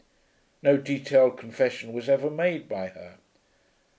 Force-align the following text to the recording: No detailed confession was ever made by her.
No 0.63 0.77
detailed 0.77 1.37
confession 1.37 1.93
was 1.93 2.09
ever 2.09 2.31
made 2.31 2.67
by 2.67 2.87
her. 2.87 3.19